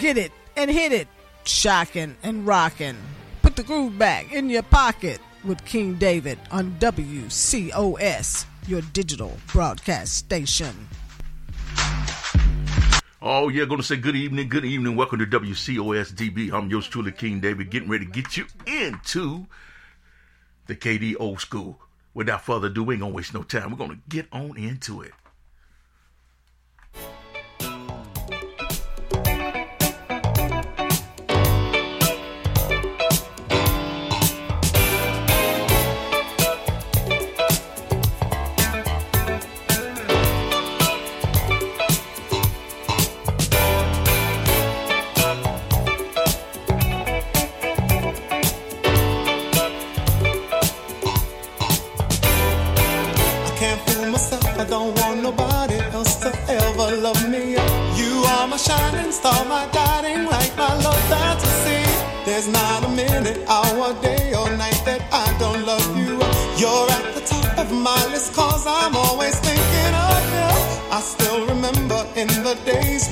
Get 0.00 0.18
it 0.18 0.32
and 0.56 0.68
hit 0.68 0.92
it 0.92 1.06
shocking 1.48 2.16
and 2.22 2.46
rocking. 2.46 2.96
Put 3.42 3.56
the 3.56 3.62
groove 3.62 3.98
back 3.98 4.32
in 4.32 4.48
your 4.50 4.62
pocket 4.62 5.20
with 5.44 5.64
King 5.64 5.94
David 5.94 6.38
on 6.50 6.72
WCOS, 6.80 8.46
your 8.66 8.80
digital 8.92 9.36
broadcast 9.52 10.14
station. 10.14 10.88
Oh, 13.20 13.48
yeah, 13.48 13.64
to 13.78 13.82
say 13.82 13.96
good 13.96 14.16
evening, 14.16 14.50
good 14.50 14.66
evening. 14.66 14.96
Welcome 14.96 15.18
to 15.18 15.26
WCOS 15.26 16.12
DB. 16.12 16.52
I'm 16.52 16.68
yours 16.68 16.86
truly, 16.86 17.10
King 17.10 17.40
David, 17.40 17.70
getting 17.70 17.88
ready 17.88 18.04
to 18.04 18.10
get 18.10 18.36
you 18.36 18.46
into 18.66 19.46
the 20.66 20.76
KD 20.76 21.16
old 21.18 21.40
school. 21.40 21.80
Without 22.12 22.42
further 22.42 22.66
ado, 22.66 22.84
we 22.84 22.94
ain't 22.94 23.00
to 23.12 23.16
waste 23.16 23.32
no 23.32 23.42
time. 23.42 23.70
We're 23.70 23.78
to 23.96 23.98
get 24.08 24.26
on 24.30 24.56
into 24.56 25.00
it. 25.00 25.12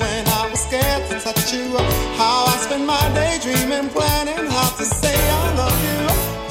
When 0.03 0.23
I 0.39 0.43
was 0.51 0.61
scared 0.67 1.03
to 1.09 1.15
touch 1.25 1.53
you. 1.55 1.67
How 2.19 2.35
I 2.53 2.55
spent 2.65 2.85
my 2.95 3.05
day 3.19 3.33
dreaming, 3.45 3.87
planning 3.95 4.45
how 4.55 4.69
to 4.79 4.85
say 5.01 5.17
I 5.41 5.45
love 5.61 5.79
you. 5.89 6.01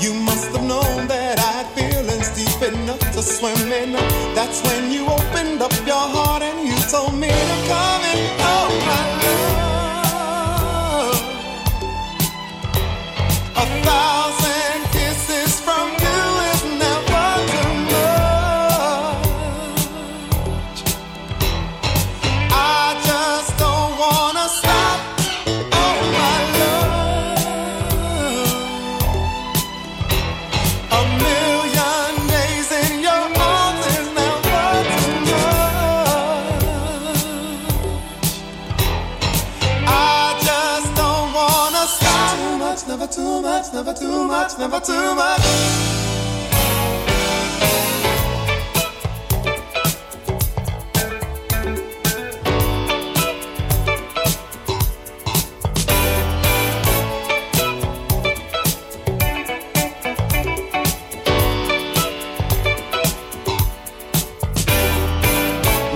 You 0.05 0.13
must 0.29 0.47
have 0.55 0.67
known 0.73 0.99
that 1.13 1.37
I 1.49 1.51
had 1.59 1.69
feelings 1.79 2.29
deep 2.39 2.61
enough 2.73 3.05
to 3.17 3.21
swim 3.37 3.63
in. 3.81 3.93
That's 4.39 4.59
when 4.67 4.83
you 4.95 5.05
much, 44.33 44.57
never 44.57 44.81
too 44.81 45.15
much. 45.15 45.41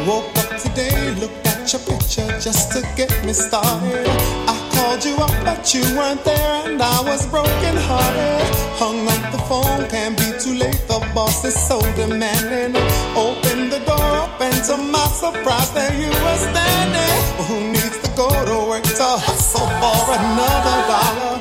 Woke 0.06 0.36
up 0.36 0.60
today, 0.60 1.14
looked 1.14 1.46
at 1.46 1.72
your 1.72 1.80
picture 1.80 2.38
just 2.38 2.70
to 2.72 2.82
get 2.96 3.24
me 3.24 3.32
started. 3.32 4.06
I 4.46 4.70
called 4.74 5.02
you 5.06 5.16
up, 5.16 5.30
but 5.42 5.72
you 5.72 5.80
weren't 5.96 6.22
there, 6.22 6.68
and 6.68 6.82
I 6.82 7.00
was 7.00 7.26
broken 7.30 7.55
hearted. 7.88 8.44
Hung 8.76 9.08
up 9.08 9.22
the 9.32 9.38
phone, 9.48 9.88
can't 9.88 10.16
be 10.18 10.28
too 10.42 10.54
late. 10.54 10.80
The 10.88 10.98
boss 11.14 11.44
is 11.44 11.56
so 11.68 11.80
demanding. 11.96 12.76
Open 13.16 13.70
the 13.70 13.80
door 13.86 14.10
up, 14.24 14.40
and 14.40 14.58
to 14.68 14.76
my 14.76 15.06
surprise, 15.22 15.70
there 15.72 15.94
you 15.94 16.10
were 16.10 16.40
standing. 16.50 17.16
Well, 17.36 17.46
who 17.50 17.58
needs 17.72 17.98
to 18.04 18.10
go 18.16 18.28
to 18.28 18.56
work 18.68 18.84
to 18.84 19.08
hustle 19.26 19.68
for 19.80 20.02
another 20.18 20.78
dollar? 20.90 21.34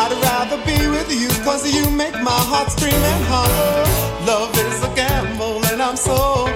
I'd 0.00 0.14
rather 0.22 0.58
be 0.64 0.78
with 0.88 1.10
you, 1.12 1.28
cause 1.44 1.62
you 1.68 1.84
make 1.90 2.14
my 2.22 2.40
heart 2.50 2.70
scream 2.70 3.02
and 3.12 3.24
holler. 3.28 3.84
Love 4.24 4.52
is 4.56 4.82
a 4.84 4.90
gamble, 4.94 5.64
and 5.66 5.82
I'm 5.82 5.96
so 5.96 6.47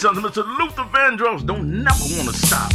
Total 0.00 0.22
Right 0.22 0.32
Mr. 0.32 0.58
Luther 0.58 0.84
Vandross. 0.84 1.44
Don't 1.44 1.82
never 1.82 2.04
want 2.16 2.30
to 2.30 2.34
stop. 2.34 2.72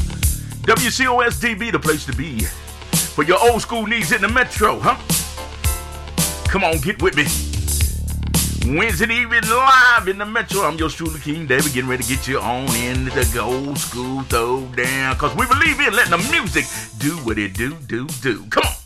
WCOSDB, 0.68 1.72
the 1.72 1.80
place 1.80 2.06
to 2.06 2.14
be. 2.14 2.42
For 2.42 3.24
your 3.24 3.40
old 3.42 3.64
school 3.64 3.88
needs 3.88 4.12
in 4.12 4.22
the 4.22 4.28
metro, 4.28 4.78
huh? 4.80 4.96
Come 6.48 6.64
on, 6.64 6.78
get 6.78 7.02
with 7.02 7.16
me. 7.18 7.26
Wednesday 8.78 9.12
evening 9.12 9.42
live 9.50 10.08
in 10.08 10.20
the 10.20 10.26
metro. 10.26 10.62
I'm 10.62 10.78
your 10.78 10.90
truly 10.90 11.20
King 11.20 11.48
David, 11.48 11.74
getting 11.74 11.90
ready 11.90 12.04
to 12.04 12.10
get 12.16 12.28
you 12.28 12.40
on 12.40 12.68
into 12.76 13.10
the 13.10 13.40
old 13.42 13.80
school 13.80 14.22
throw 14.24 14.62
down. 14.76 15.16
Cause 15.16 15.36
we 15.36 15.48
believe 15.48 15.80
in 15.80 15.94
letting 15.94 16.12
the 16.12 16.30
music 16.32 16.66
do 17.00 17.18
what 17.26 17.40
it 17.40 17.56
do, 17.56 17.74
do, 17.88 18.06
do. 18.22 18.46
Come 18.52 18.66
on. 18.66 18.85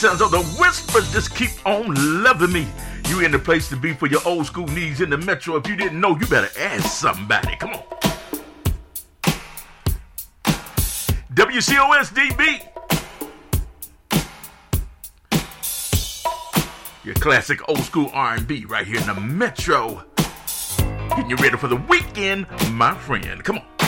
Sounds 0.00 0.22
of 0.22 0.30
the 0.30 0.42
whispers 0.58 1.12
just 1.12 1.34
keep 1.34 1.50
on 1.66 2.22
loving 2.22 2.50
me. 2.50 2.66
You 3.10 3.20
in 3.20 3.32
the 3.32 3.38
place 3.38 3.68
to 3.68 3.76
be 3.76 3.92
for 3.92 4.06
your 4.06 4.22
old 4.24 4.46
school 4.46 4.66
needs 4.68 5.02
in 5.02 5.10
the 5.10 5.18
metro. 5.18 5.56
If 5.56 5.68
you 5.68 5.76
didn't 5.76 6.00
know, 6.00 6.18
you 6.18 6.26
better 6.26 6.48
ask 6.58 6.86
somebody. 6.86 7.54
Come 7.56 7.74
on. 7.74 7.82
WCOSDB. 11.34 12.66
Your 17.04 17.14
classic 17.16 17.68
old 17.68 17.80
school 17.80 18.08
R&B 18.14 18.64
right 18.64 18.86
here 18.86 19.00
in 19.00 19.06
the 19.06 19.20
metro. 19.20 20.02
Getting 21.10 21.28
you 21.28 21.36
ready 21.36 21.58
for 21.58 21.68
the 21.68 21.76
weekend, 21.76 22.46
my 22.70 22.94
friend. 22.94 23.44
Come 23.44 23.58
on. 23.58 23.79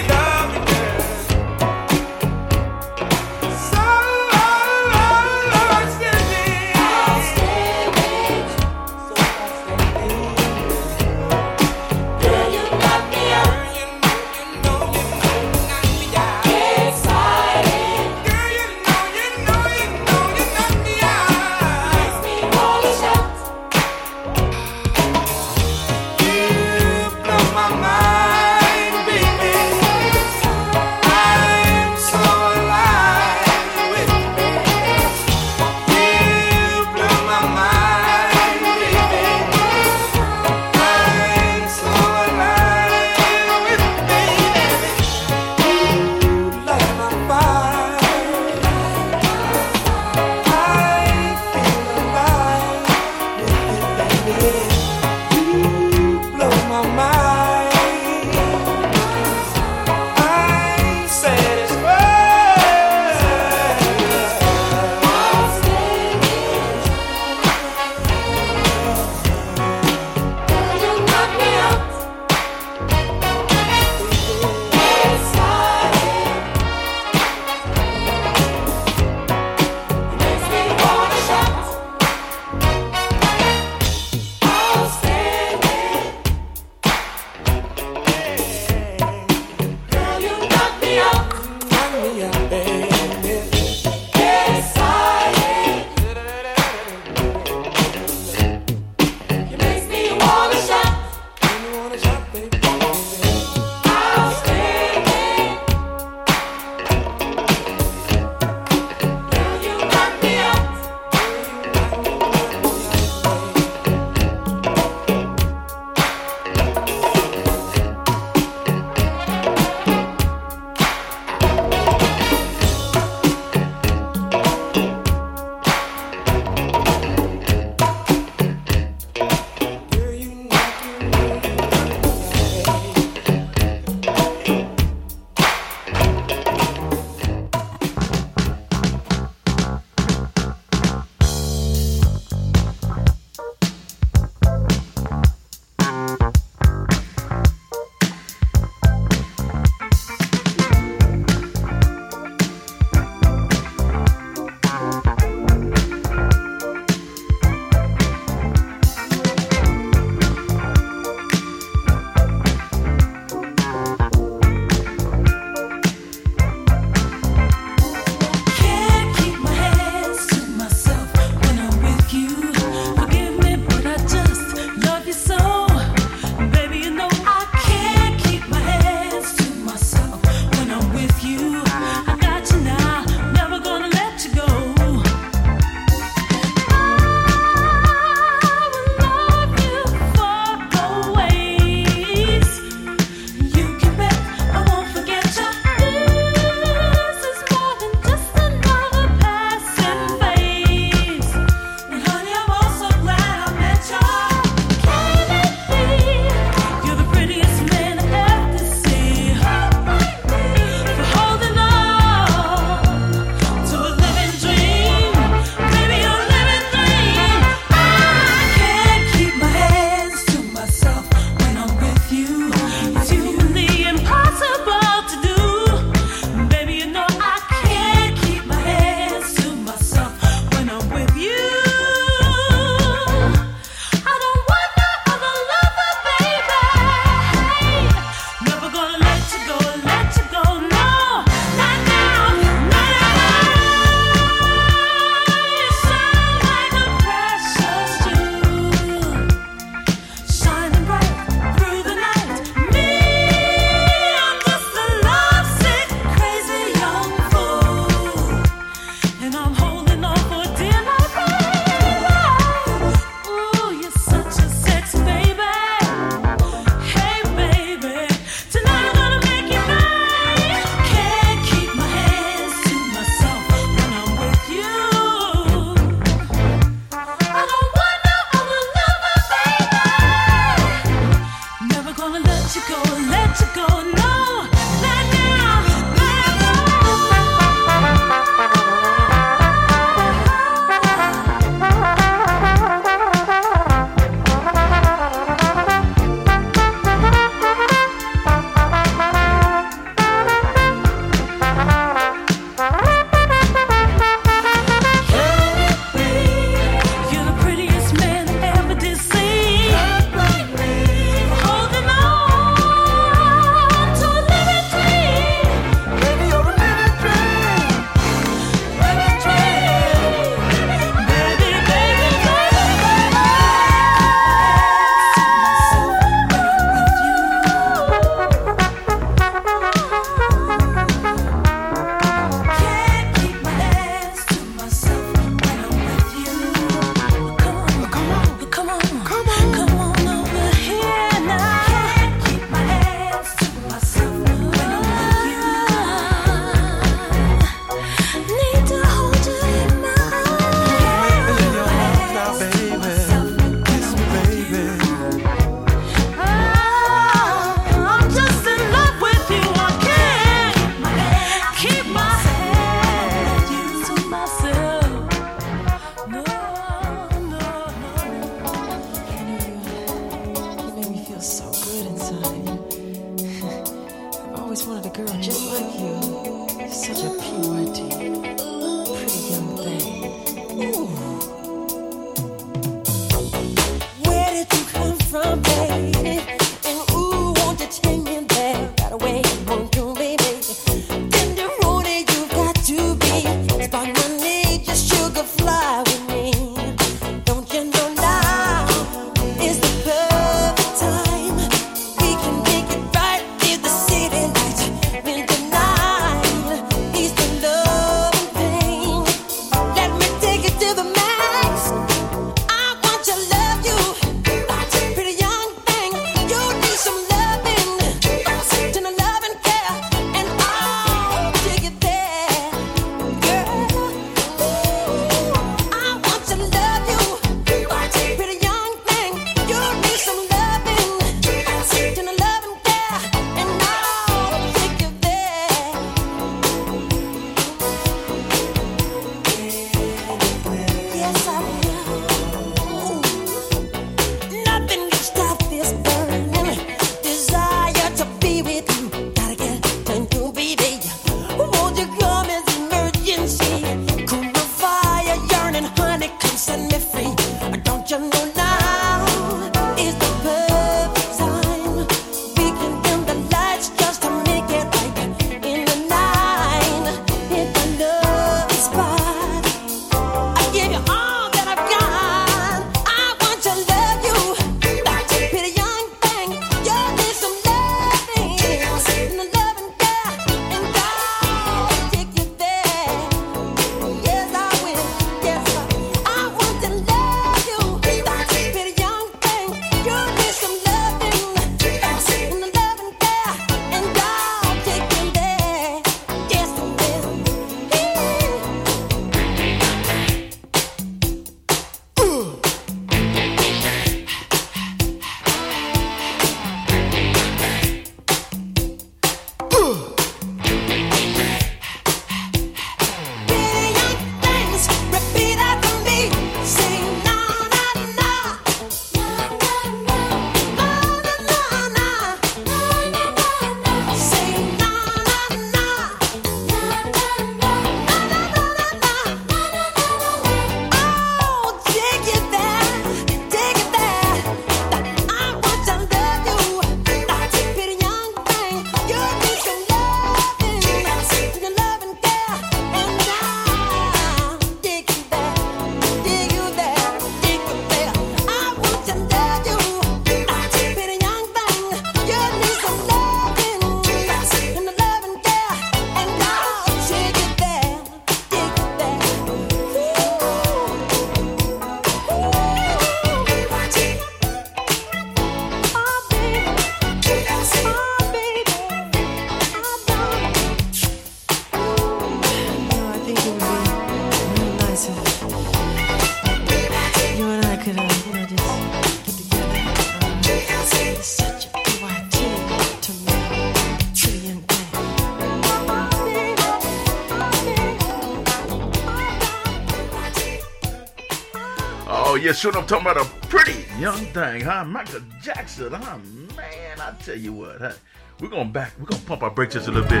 Talking 592.66 592.90
about 592.90 593.06
a 593.06 593.26
pretty 593.28 593.64
young 593.78 594.06
thing, 594.06 594.40
huh? 594.40 594.64
Michael 594.64 595.00
Jackson, 595.22 595.72
huh? 595.72 595.98
Man, 596.36 596.80
I 596.80 596.90
tell 597.00 597.14
you 597.14 597.32
what, 597.32 597.60
huh? 597.60 597.70
We're 598.18 598.26
gonna 598.26 598.50
back, 598.50 598.72
we're 598.80 598.86
gonna 598.86 599.02
pump 599.02 599.22
our 599.22 599.30
brakes 599.30 599.54
just 599.54 599.68
a 599.68 599.70
little 599.70 599.88
bit, 599.88 600.00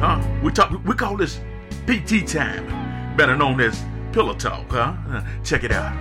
huh? 0.00 0.20
We 0.42 0.50
talk, 0.50 0.72
we 0.84 0.94
call 0.94 1.16
this 1.16 1.38
PT 1.86 2.26
time, 2.26 3.16
better 3.16 3.36
known 3.36 3.60
as 3.60 3.80
pillow 4.10 4.34
talk, 4.34 4.68
huh? 4.70 4.96
Uh, 5.08 5.24
check 5.44 5.62
it 5.62 5.70
out. 5.70 5.94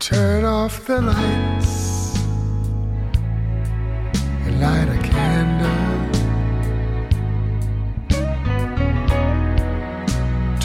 Turn 0.00 0.44
off 0.44 0.84
the 0.86 1.02
lights 1.02 1.85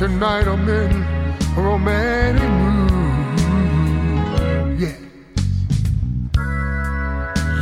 Tonight 0.01 0.47
I'm 0.47 0.67
in 0.67 0.91
a 1.55 1.61
romantic 1.61 2.49
mood. 2.49 2.89
Yeah. 4.81 4.97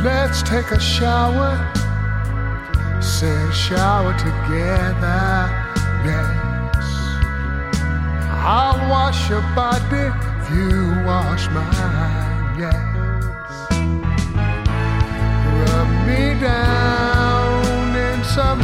Let's 0.02 0.42
take 0.42 0.70
a 0.70 0.80
shower. 0.80 1.52
Say 3.02 3.50
shower 3.52 4.14
together. 4.16 5.50
Yes. 6.08 6.82
I'll 8.40 8.88
wash 8.88 9.28
your 9.28 9.42
body 9.54 10.08
you 10.54 10.94
wash 11.04 11.46
mine. 11.50 12.58
Yes. 12.58 12.74
Rub 15.60 15.88
me 16.08 16.40
down 16.40 17.94
in 17.94 18.24
some 18.24 18.62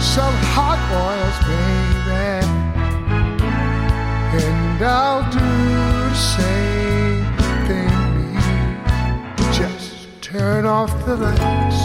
some 0.00 0.36
hot 0.56 0.80
oils, 1.04 1.38
baby 1.44 2.59
and 4.82 4.88
I'll 4.88 5.30
do 5.30 5.38
the 5.38 6.14
same 6.14 7.36
thing. 7.66 8.34
Just 9.52 10.08
turn 10.22 10.64
off 10.64 11.04
the 11.04 11.16
lights. 11.16 11.80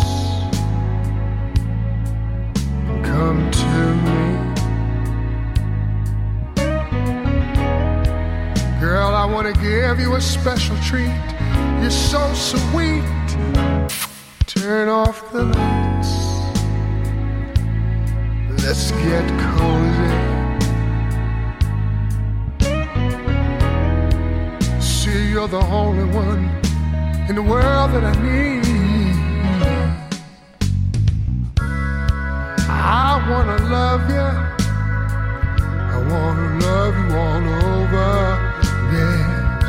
Come 3.03 3.51
to 3.51 3.95
me. 4.05 4.23
Girl, 8.79 9.13
I 9.13 9.25
want 9.25 9.53
to 9.53 9.62
give 9.62 9.99
you 9.99 10.15
a 10.15 10.21
special 10.21 10.77
treat. 10.77 11.12
You're 11.81 11.89
so 11.89 12.34
sweet. 12.34 13.03
Turn 14.47 14.88
off 14.88 15.34
the 15.34 15.43
lights. 15.43 16.13
Let's 18.63 18.91
get 18.91 19.27
cozy. 19.41 19.85
You're 25.19 25.47
the 25.47 25.63
only 25.67 26.04
one 26.13 26.43
in 27.30 27.36
the 27.36 27.41
world 27.41 27.91
that 27.93 28.04
I 28.04 28.13
need. 28.21 28.65
I 32.67 33.23
wanna 33.30 33.58
love 33.78 34.10
you. 34.10 34.30
I 35.93 35.97
wanna 36.12 36.47
love 36.65 36.95
you 37.01 37.15
all 37.23 37.45
over, 37.71 38.13
yes. 38.95 39.67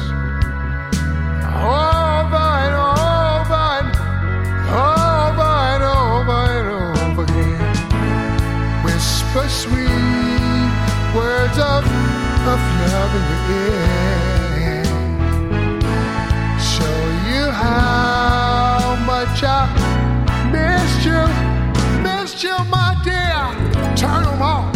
Over 1.78 2.46
and 2.64 2.74
over 2.90 3.64
and 3.78 3.88
over 4.72 5.50
and 5.72 5.82
over 6.00 6.40
and 6.56 6.68
over 6.98 7.22
again. 7.22 8.84
Whisper 8.84 9.48
sweet 9.48 10.70
words 11.14 11.58
of, 11.58 11.84
of 12.52 12.60
love 12.90 13.12
in 13.18 13.24
your 13.30 13.42
ear. 13.60 14.15
I 19.42 19.68
missed 20.50 21.04
you, 21.04 21.26
missed 22.02 22.42
you, 22.42 22.56
my 22.70 22.96
dear. 23.04 23.54
Turn 23.94 24.22
them 24.24 24.42
off 24.42 24.74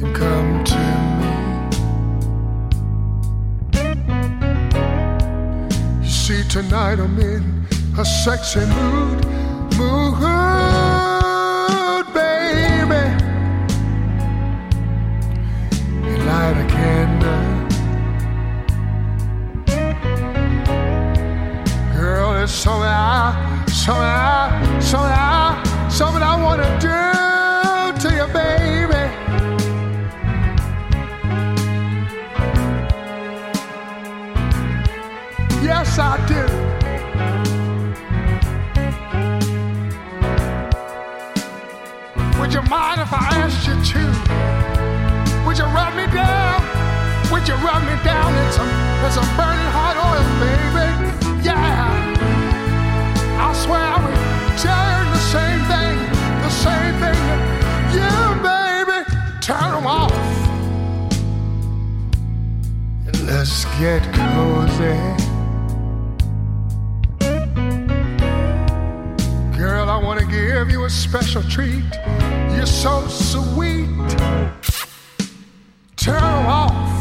and 0.00 0.14
come 0.14 0.64
to 0.64 0.78
me. 1.20 1.32
You 6.02 6.08
see, 6.08 6.42
tonight 6.48 6.98
I'm 7.00 7.18
in 7.18 7.66
a 7.98 8.04
sexy 8.04 8.60
mood, 8.60 9.26
mood, 9.76 10.14
something 22.50 22.82
I, 22.82 23.64
something 23.68 24.02
I, 24.02 24.78
so 24.80 24.98
I, 24.98 25.88
something 25.88 26.22
I 26.22 26.34
wanna 26.42 26.68
do 26.80 26.98
to 28.02 28.08
you, 28.16 28.26
baby. 28.34 29.04
Yes, 35.62 35.98
I 35.98 36.16
do. 36.26 36.42
Would 42.40 42.52
you 42.52 42.62
mind 42.62 43.00
if 43.00 43.12
I 43.12 43.28
asked 43.42 43.66
you 43.68 43.74
to? 43.74 44.02
Would 45.46 45.56
you 45.56 45.64
rub 45.66 45.94
me 45.94 46.06
down? 46.12 46.60
Would 47.30 47.46
you 47.46 47.54
rub 47.54 47.82
me 47.84 47.96
down 48.02 48.34
in 48.34 48.52
some, 48.52 48.68
in 49.04 49.12
some 49.12 49.36
burning 49.36 49.69
get 63.80 64.02
cozy. 64.12 64.84
Eh? 64.84 65.16
Girl, 69.56 69.88
I 69.88 69.98
want 70.04 70.20
to 70.20 70.26
give 70.26 70.70
you 70.70 70.84
a 70.84 70.90
special 70.90 71.42
treat. 71.44 71.82
You're 72.54 72.66
so 72.66 73.06
sweet. 73.08 73.88
Turn 75.96 76.22
off. 76.22 76.92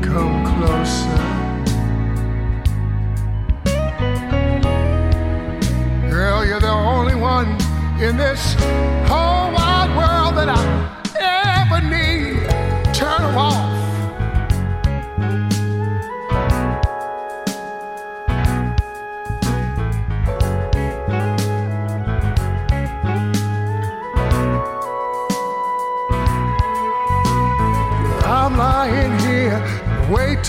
Come 0.00 0.46
closer. 0.54 1.18
Girl, 6.08 6.46
you're 6.46 6.60
the 6.60 6.70
only 6.70 7.16
one 7.16 7.48
in 8.00 8.16
this 8.16 8.54
whole 9.10 9.52
wide 9.52 9.92
world 9.94 10.36
that 10.38 10.48
I 10.48 10.62
ever 11.20 11.82
need. 11.86 12.94
Turn 12.94 13.36
off. 13.36 13.71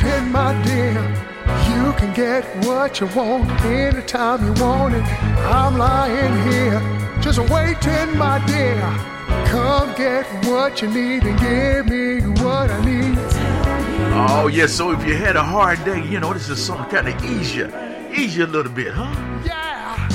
Waiting, 0.03 0.31
my 0.31 0.61
dear. 0.63 0.93
You 1.69 1.93
can 1.93 2.13
get 2.13 2.43
what 2.65 2.99
you 2.99 3.07
want 3.07 3.49
anytime 3.61 4.45
you 4.45 4.63
want 4.63 4.95
it. 4.95 5.03
I'm 5.51 5.77
lying 5.77 6.51
here 6.51 6.79
just 7.21 7.39
waiting, 7.49 8.17
my 8.17 8.43
dear. 8.45 8.79
Come 9.47 9.93
get 9.95 10.25
what 10.45 10.81
you 10.81 10.89
need 10.89 11.23
and 11.23 11.39
give 11.39 11.85
me 11.87 12.21
what 12.43 12.69
I 12.69 12.83
need. 12.85 13.17
Oh, 14.15 14.47
yeah, 14.51 14.67
so 14.67 14.91
if 14.91 15.05
you 15.05 15.15
had 15.15 15.35
a 15.35 15.43
hard 15.43 15.83
day, 15.85 16.05
you 16.05 16.19
know, 16.19 16.33
this 16.33 16.49
is 16.49 16.63
something 16.63 16.89
kind 16.89 17.07
of 17.07 17.23
ease 17.23 17.55
you. 17.55 17.71
Ease 18.11 18.37
you 18.37 18.45
a 18.45 18.47
little 18.47 18.71
bit, 18.71 18.93
huh? 18.93 19.13
Yeah, 19.43 20.07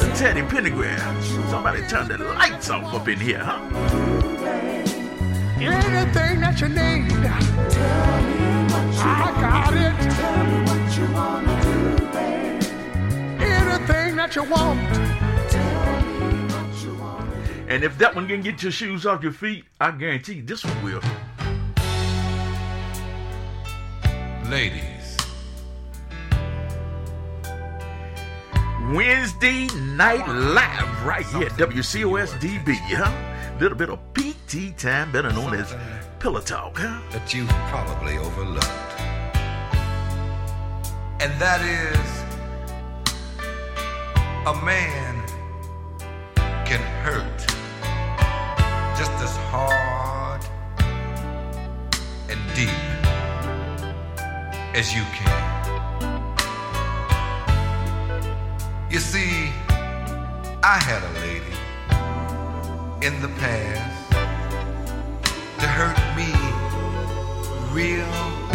The 0.00 0.12
Teddy 0.16 0.42
Pendergrass. 0.42 1.50
Somebody 1.50 1.82
turn 1.88 2.08
the 2.08 2.18
lights 2.18 2.70
off 2.70 2.94
up 2.94 3.08
in 3.08 3.18
here, 3.18 3.38
huh? 3.38 3.58
anything 5.60 6.40
that 6.40 6.60
you 6.60 6.68
need. 6.68 8.47
I 9.08 9.40
got 9.40 9.72
it. 9.74 9.94
Anything 13.40 14.16
that 14.16 14.36
you 14.36 14.44
want. 14.44 14.78
And 17.68 17.84
if 17.84 17.98
that 17.98 18.14
one 18.14 18.26
can 18.26 18.40
get 18.40 18.62
your 18.62 18.72
shoes 18.72 19.04
off 19.04 19.22
your 19.22 19.32
feet, 19.32 19.64
I 19.78 19.90
guarantee 19.90 20.34
you 20.34 20.42
this 20.42 20.64
one 20.64 20.82
will. 20.82 21.02
Ladies, 24.48 25.18
Wednesday 28.94 29.66
Night 29.96 30.26
Live 30.26 31.04
right 31.04 31.26
here, 31.26 31.46
at 31.46 31.52
WCOSDB, 31.52 32.74
huh? 32.96 33.58
Little 33.60 33.76
bit 33.76 33.90
of 33.90 33.98
PT 34.14 34.78
time, 34.78 35.12
better 35.12 35.30
known 35.30 35.52
as 35.52 35.74
Pillow 36.20 36.40
Talk, 36.40 36.78
huh? 36.78 37.02
that 37.10 37.34
you 37.34 37.44
probably 37.68 38.16
overlooked. 38.16 38.87
And 41.20 41.32
that 41.40 41.60
is 41.62 42.08
a 44.46 44.54
man 44.64 45.16
can 46.64 46.78
hurt 47.02 47.38
just 48.96 49.10
as 49.20 49.36
hard 49.50 50.40
and 52.30 52.38
deep 52.54 52.68
as 54.76 54.94
you 54.94 55.02
can. 55.12 55.58
You 58.88 59.00
see, 59.00 59.50
I 60.62 60.78
had 60.78 61.02
a 61.02 61.12
lady 61.20 61.56
in 63.04 63.20
the 63.20 63.28
past 63.40 64.12
to 65.58 65.66
hurt 65.66 65.98
me 66.16 66.30
real 67.74 68.47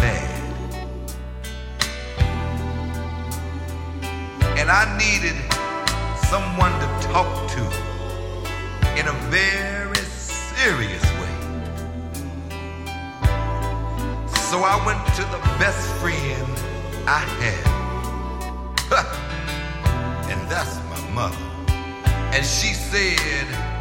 And 4.63 4.71
I 4.71 4.85
needed 4.97 5.35
someone 6.31 6.71
to 6.79 6.87
talk 7.09 7.49
to 7.51 7.63
in 8.97 9.09
a 9.09 9.13
very 9.29 10.05
serious 10.07 11.03
way. 11.19 11.35
So 14.47 14.63
I 14.63 14.81
went 14.85 15.05
to 15.17 15.23
the 15.23 15.41
best 15.59 15.85
friend 15.99 16.47
I 17.05 17.19
had. 17.43 17.67
and 20.31 20.49
that's 20.49 20.77
my 20.89 21.09
mother. 21.09 21.35
And 22.31 22.45
she 22.45 22.73
said, 22.73 23.72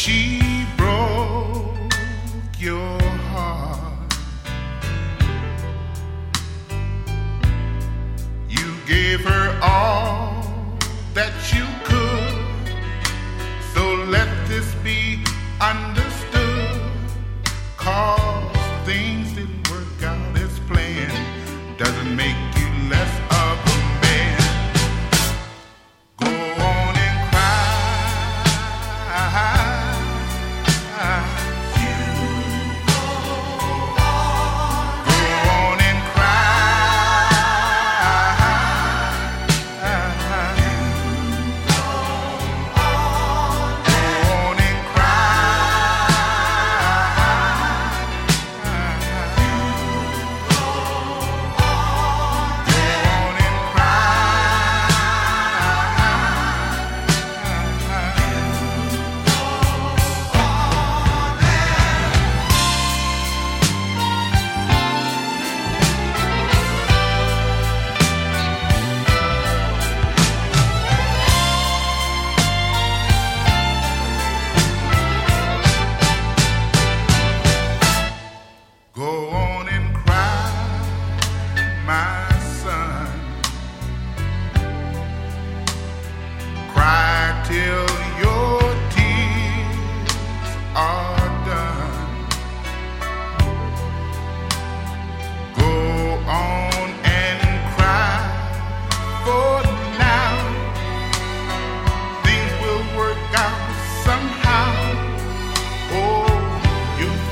she 0.00 0.39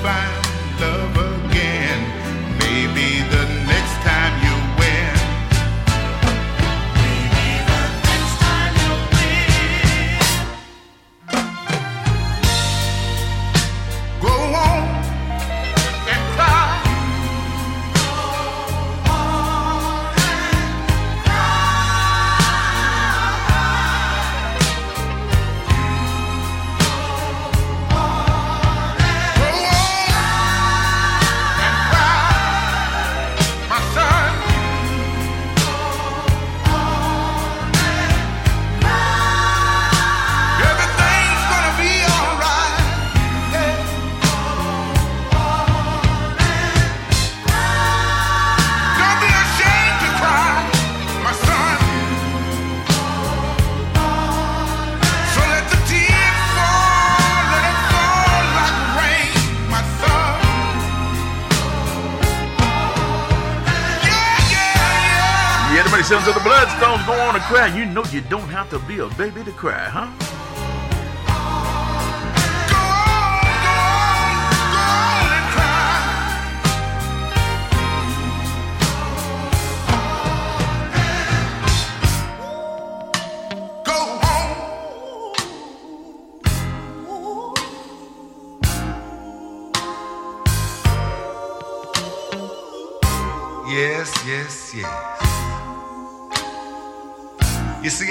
find 0.08 0.47
cry. 67.48 67.74
You 67.74 67.86
know 67.86 68.04
you 68.12 68.20
don't 68.20 68.48
have 68.50 68.68
to 68.70 68.78
be 68.80 68.98
a 68.98 69.08
baby 69.16 69.42
to 69.42 69.52
cry, 69.52 69.88
huh? 69.88 70.37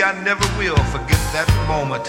I 0.09 0.13
never 0.23 0.45
will 0.57 0.77
forget 0.95 1.19
that 1.33 1.49
moment 1.67 2.07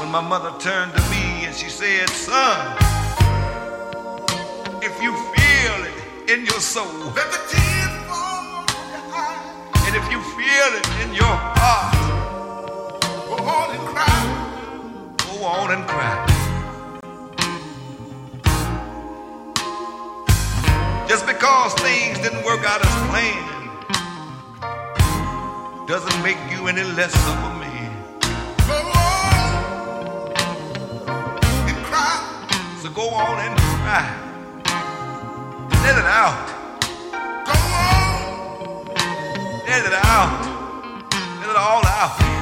when 0.00 0.10
my 0.10 0.20
mother 0.20 0.50
turned 0.58 0.92
to 0.94 1.00
me 1.10 1.46
and 1.46 1.54
she 1.54 1.68
said, 1.68 2.08
Son, 2.08 2.76
if 4.82 5.00
you 5.02 5.12
feel 5.14 5.78
it 5.86 6.30
in 6.32 6.44
your 6.44 6.58
soul, 6.60 6.86
Let 7.14 7.30
the 7.30 7.42
tears 7.46 7.94
fall 8.08 8.66
from 8.66 8.86
your 8.90 9.14
eyes. 9.14 9.86
and 9.86 9.94
if 9.94 10.10
you 10.10 10.20
feel 10.34 10.70
it 10.80 10.86
in 11.04 11.14
your 11.14 11.36
heart, 11.58 11.94
Go 13.28 13.34
on 13.44 13.76
and 13.76 13.84
cry. 13.94 15.18
go 15.18 15.44
on 15.44 15.70
and 15.70 15.86
cry. 15.88 16.37
Because 21.28 21.74
things 21.74 22.18
didn't 22.20 22.42
work 22.42 22.64
out 22.64 22.80
as 22.82 22.94
planned 23.10 23.46
doesn't 25.86 26.22
make 26.22 26.38
you 26.50 26.68
any 26.68 26.82
less 26.82 27.14
of 27.14 27.36
a 27.44 27.58
man. 27.60 27.92
Go 28.66 28.74
on 28.74 30.32
and 31.68 31.84
cry. 31.84 32.16
So 32.80 32.88
go 32.88 33.10
on 33.10 33.38
and 33.40 33.58
cry. 33.60 34.06
Let 35.82 35.98
it 35.98 36.06
out. 36.06 36.48
Go 37.44 37.52
on. 37.52 38.86
Let 39.66 39.84
it 39.84 39.92
out. 39.92 40.30
Let 41.40 41.50
it 41.50 41.56
all 41.56 41.84
out. 41.86 42.37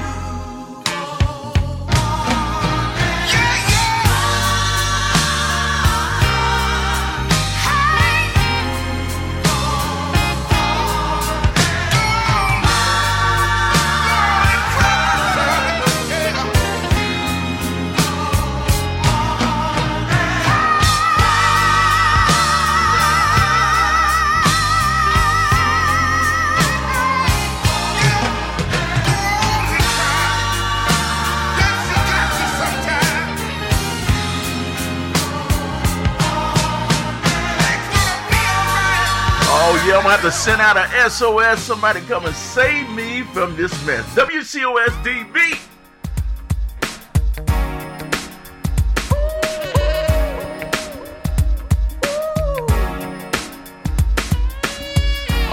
Gonna 40.07 40.23
have 40.23 40.33
to 40.33 40.39
send 40.39 40.61
out 40.61 40.77
a 40.77 41.11
SOS. 41.11 41.61
Somebody 41.61 42.01
come 42.03 42.27
and 42.27 42.35
save 42.35 42.89
me 42.91 43.23
from 43.23 43.57
this 43.57 43.73
mess. 43.85 44.05
WCOSDB. 44.15 45.59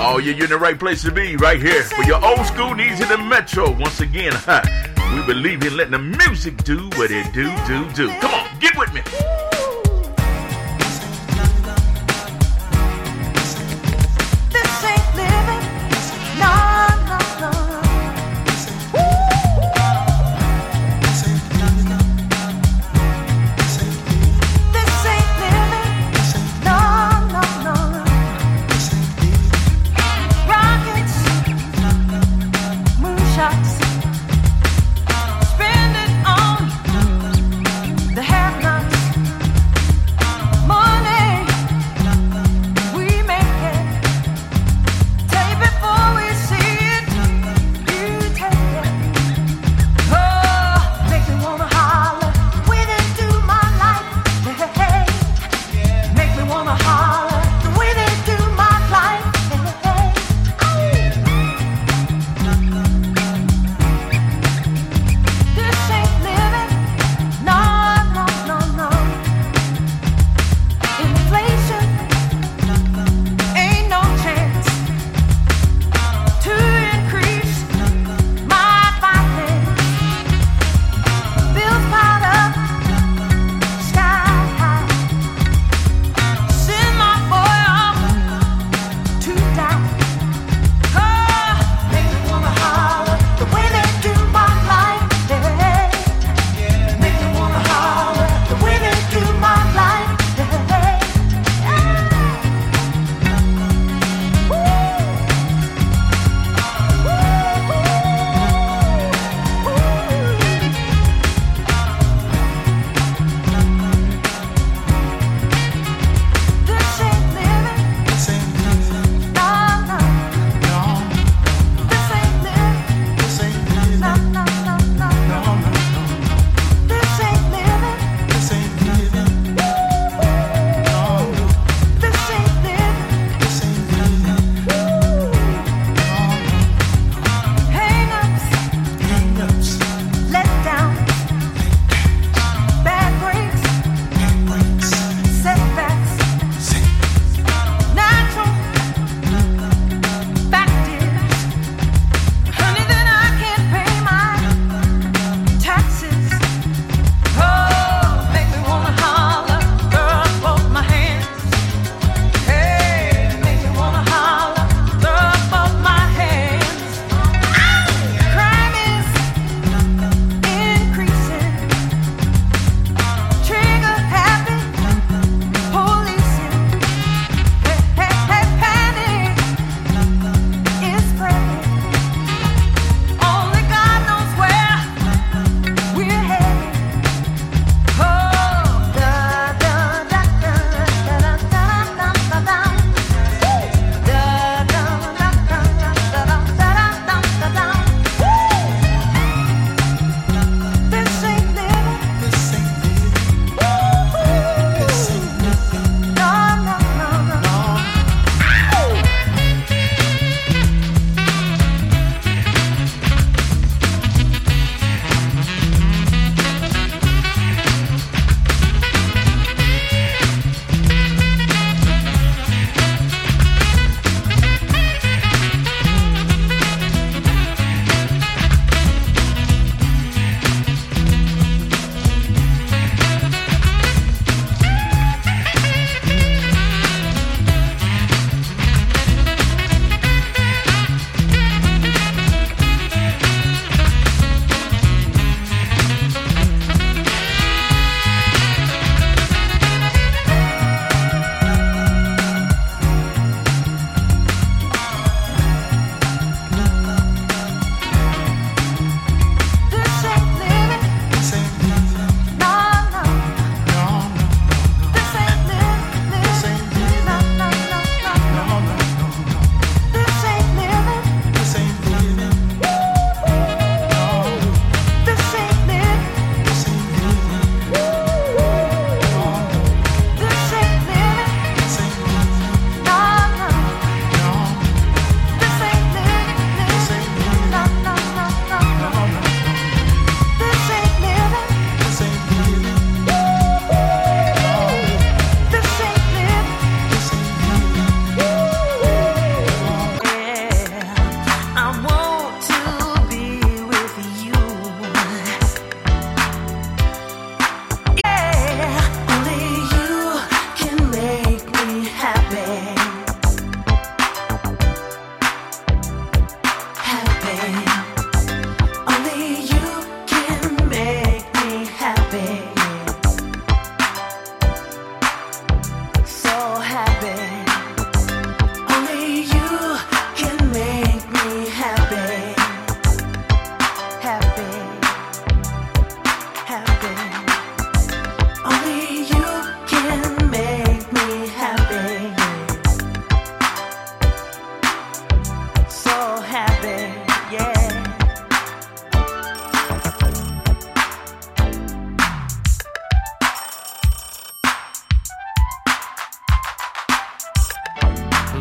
Oh, 0.05 0.19
yeah, 0.19 0.33
you're 0.33 0.43
in 0.43 0.49
the 0.51 0.57
right 0.59 0.77
place 0.77 1.01
to 1.03 1.11
be, 1.11 1.35
right 1.37 1.59
here. 1.59 1.81
For 1.83 2.03
your 2.03 2.23
old 2.23 2.45
school 2.45 2.75
needs 2.75 2.99
in 2.99 3.07
the 3.07 3.17
metro. 3.17 3.71
Once 3.71 4.01
again, 4.01 4.33
huh? 4.33 4.61
we 5.15 5.25
believe 5.25 5.63
in 5.63 5.75
letting 5.75 5.93
the 5.93 6.27
music 6.27 6.63
do 6.63 6.89
what 6.89 7.09
it 7.09 7.33
do, 7.33 7.45
do, 7.65 7.89
do. 7.93 8.07
Come 8.19 8.33
on, 8.35 8.59
get 8.59 8.77
with 8.77 8.93
me. 8.93 9.01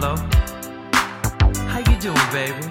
hello. 0.03 0.16
How 1.68 1.78
you 1.78 1.96
doing, 2.00 2.16
baby? 2.32 2.66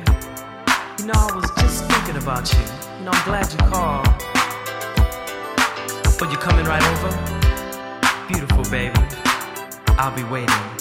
You 0.99 1.05
know, 1.07 1.13
I 1.15 1.31
was 1.33 1.49
just 1.61 1.85
thinking 1.85 2.21
about 2.21 2.51
you. 2.51 2.59
You 2.99 3.05
know, 3.05 3.11
I'm 3.13 3.23
glad 3.23 3.49
you 3.51 3.57
called. 3.69 4.05
But 6.19 6.29
you 6.29 6.37
coming 6.37 6.65
right 6.65 6.83
over? 6.83 7.09
Beautiful, 8.27 8.63
baby. 8.69 8.99
I'll 9.97 10.13
be 10.13 10.23
waiting. 10.23 10.80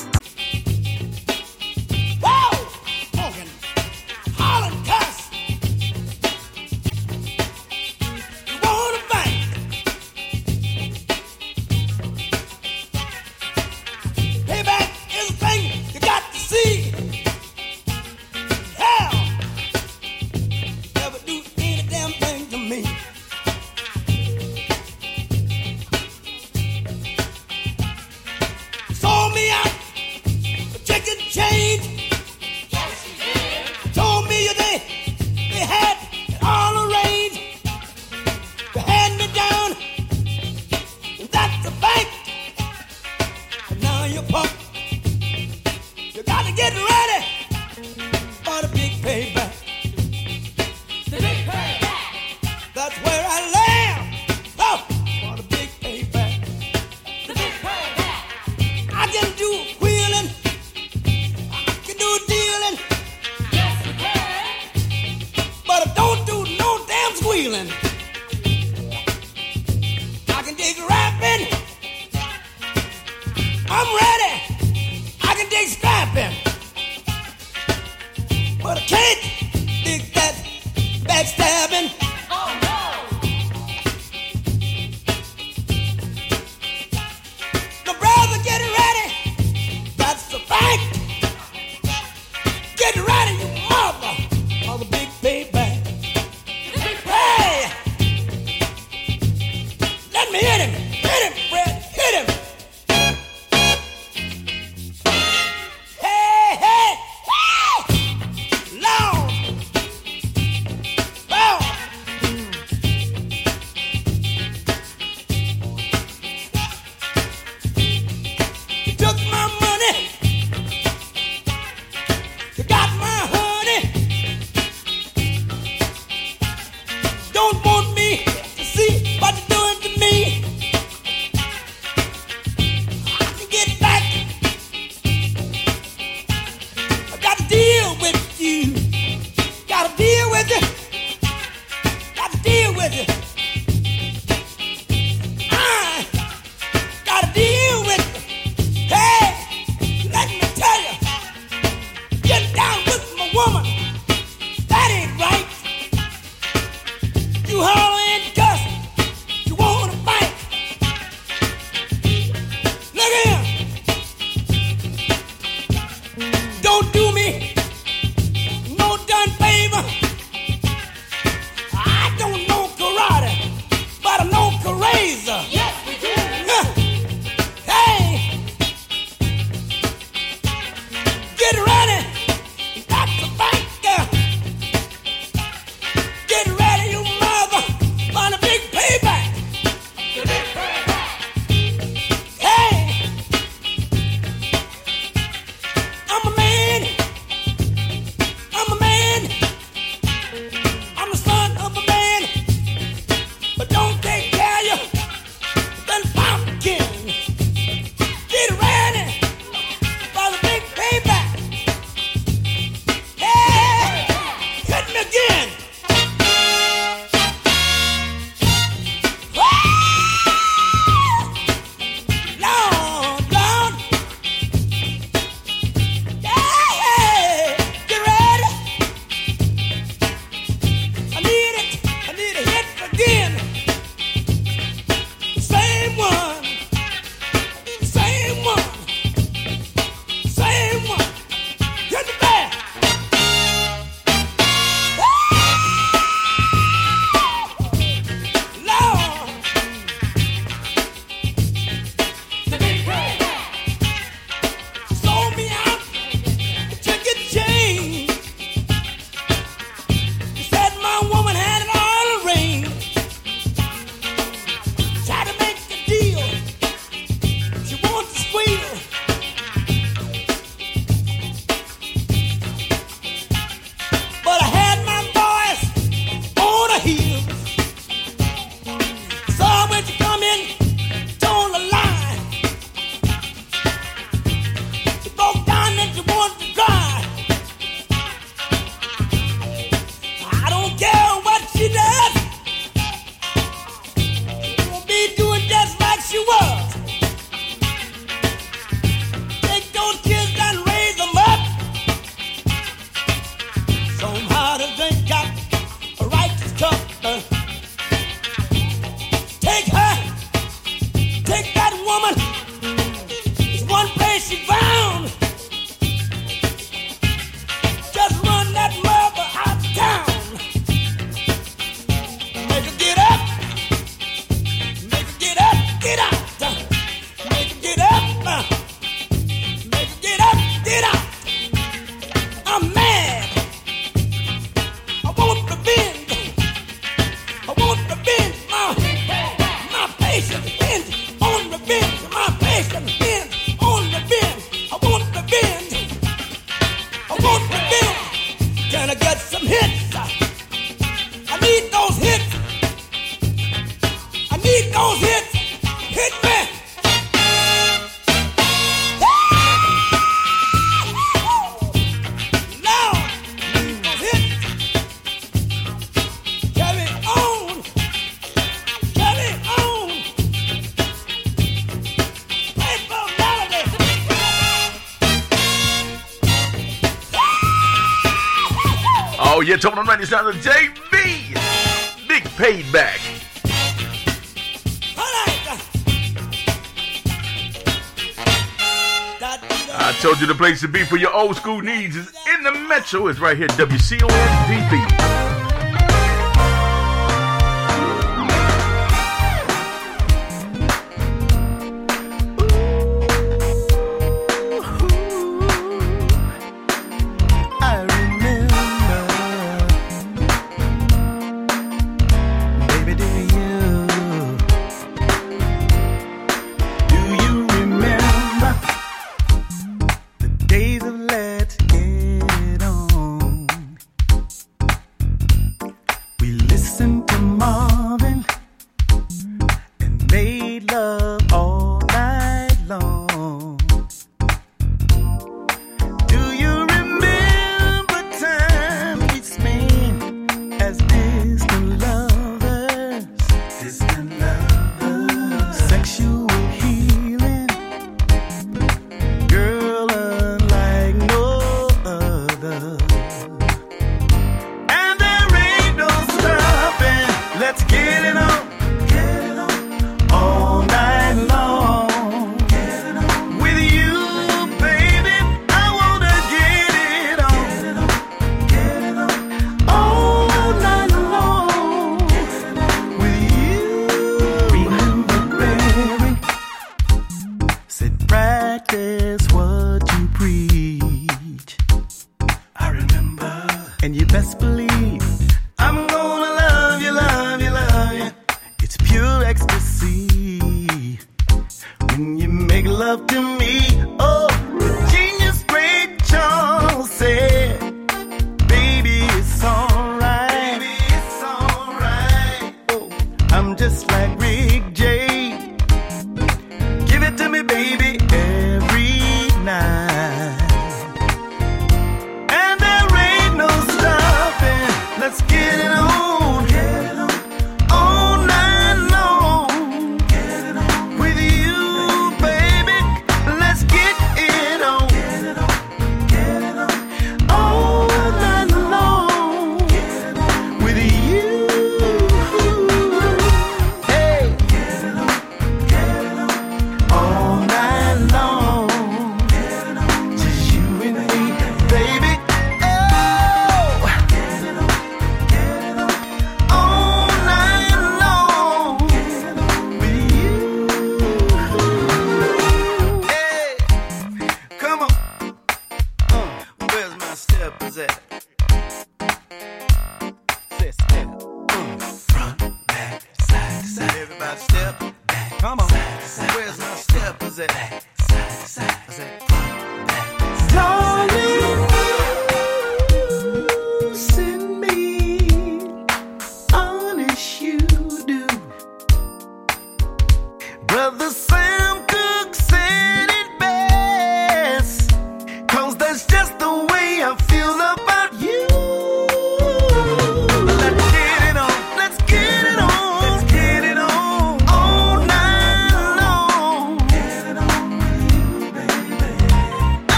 be 390.70 390.84
for 390.84 390.96
your 390.96 391.14
old 391.14 391.36
school 391.36 391.60
needs 391.60 391.96
is 391.96 392.12
in 392.34 392.42
the 392.42 392.52
Metro. 392.52 393.08
It's 393.08 393.18
right 393.18 393.36
here, 393.36 393.48
w-c-o-n-d-p 393.48 395.09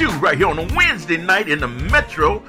you 0.00 0.10
right 0.12 0.38
here 0.38 0.46
on 0.46 0.58
a 0.58 0.66
Wednesday 0.74 1.18
night 1.18 1.48
in 1.48 1.60
the 1.60 1.68
Metro. 1.68 2.42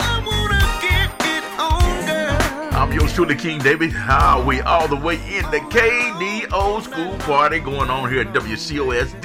I'm 2.82 2.94
your 2.94 3.08
shooter 3.10 3.36
King 3.36 3.60
David. 3.60 3.92
How 3.92 4.42
we 4.42 4.62
all 4.62 4.88
the 4.88 4.96
way 4.96 5.16
in 5.16 5.44
the 5.52 5.60
KDO 5.60 6.82
school 6.82 7.18
party 7.20 7.60
going 7.60 7.90
on 7.90 8.10
here 8.10 8.22
at 8.22 8.34
WCOS 8.34 9.21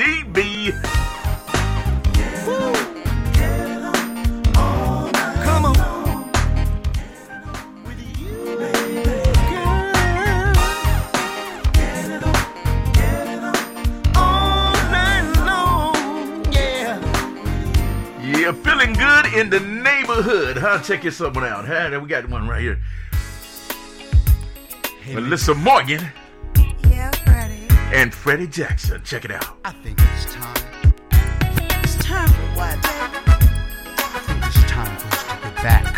in 19.36 19.50
the 19.50 19.60
neighborhood, 19.60 20.56
huh? 20.56 20.80
Check 20.82 21.02
this 21.02 21.20
one 21.20 21.44
out. 21.44 21.66
Huh? 21.66 21.98
We 22.02 22.08
got 22.08 22.28
one 22.28 22.48
right 22.48 22.60
here. 22.60 22.78
Melissa 25.14 25.54
Morgan 25.54 26.04
Yeah, 26.90 27.10
Freddie. 27.24 27.68
and 27.94 28.12
Freddie 28.12 28.48
Jackson. 28.48 29.02
Check 29.04 29.24
it 29.24 29.30
out. 29.30 29.58
I 29.64 29.70
think 29.72 30.00
it's 30.00 30.34
time. 30.34 30.56
It's 31.84 31.96
time 31.96 32.28
for 32.28 32.42
what. 32.58 32.78
I 32.82 34.18
think 34.26 34.44
it's 34.46 34.62
time 34.70 34.96
for 34.96 35.06
us 35.08 35.22
to 35.22 35.36
get 35.42 35.54
back. 35.56 35.95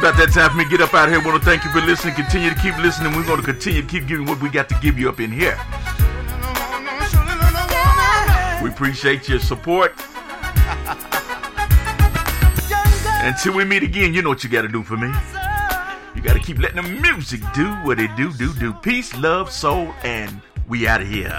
About 0.00 0.16
that 0.16 0.32
time 0.32 0.50
for 0.50 0.56
me 0.56 0.64
to 0.64 0.70
get 0.70 0.80
up 0.80 0.94
out 0.94 1.08
of 1.08 1.14
here. 1.14 1.22
want 1.22 1.38
to 1.38 1.44
thank 1.44 1.62
you 1.62 1.70
for 1.70 1.82
listening. 1.82 2.14
Continue 2.14 2.48
to 2.48 2.56
keep 2.56 2.74
listening. 2.78 3.14
We're 3.14 3.26
going 3.26 3.38
to 3.38 3.44
continue 3.44 3.82
to 3.82 3.86
keep 3.86 4.06
giving 4.06 4.24
what 4.24 4.40
we 4.40 4.48
got 4.48 4.66
to 4.70 4.78
give 4.80 4.98
you 4.98 5.10
up 5.10 5.20
in 5.20 5.30
here. 5.30 5.60
We 8.62 8.70
appreciate 8.70 9.28
your 9.28 9.40
support. 9.40 9.92
Until 13.22 13.54
we 13.54 13.66
meet 13.66 13.82
again, 13.82 14.14
you 14.14 14.22
know 14.22 14.30
what 14.30 14.42
you 14.42 14.48
got 14.48 14.62
to 14.62 14.68
do 14.68 14.82
for 14.82 14.96
me. 14.96 15.12
You 16.14 16.22
got 16.22 16.32
to 16.32 16.40
keep 16.40 16.58
letting 16.58 16.82
the 16.82 16.88
music 16.88 17.42
do 17.54 17.70
what 17.84 18.00
it 18.00 18.16
do, 18.16 18.32
do, 18.32 18.54
do. 18.54 18.72
Peace, 18.72 19.14
love, 19.18 19.52
soul, 19.52 19.92
and 20.02 20.40
we 20.66 20.88
out 20.88 21.02
of 21.02 21.08
here. 21.08 21.38